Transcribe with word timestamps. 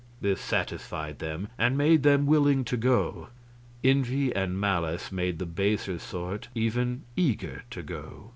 This 0.19 0.41
satisfied 0.41 1.19
them 1.19 1.49
and 1.59 1.77
made 1.77 2.01
them 2.01 2.25
willing 2.25 2.65
to 2.65 2.75
go; 2.75 3.27
envy 3.83 4.35
and 4.35 4.59
malice 4.59 5.11
made 5.11 5.37
the 5.37 5.45
baser 5.45 5.99
sort 5.99 6.47
even 6.55 7.03
eager 7.15 7.65
to 7.69 7.83
go. 7.83 8.29